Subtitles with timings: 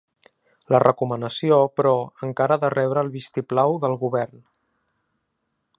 [0.75, 1.93] La recomanació, però,
[2.29, 4.45] encara ha de rebre el vist-i-plau del govern.